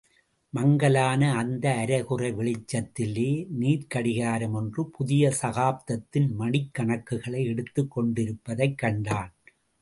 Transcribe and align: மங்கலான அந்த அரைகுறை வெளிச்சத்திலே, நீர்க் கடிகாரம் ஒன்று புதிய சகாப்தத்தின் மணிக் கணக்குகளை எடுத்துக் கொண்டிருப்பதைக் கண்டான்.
மங்கலான 0.53 1.33
அந்த 1.33 1.65
அரைகுறை 1.75 2.31
வெளிச்சத்திலே, 2.31 3.27
நீர்க் 3.59 3.89
கடிகாரம் 3.89 4.53
ஒன்று 4.53 4.85
புதிய 4.89 5.33
சகாப்தத்தின் 5.41 6.29
மணிக் 6.31 6.71
கணக்குகளை 6.79 7.45
எடுத்துக் 7.45 7.91
கொண்டிருப்பதைக் 7.91 8.77
கண்டான். 8.77 9.31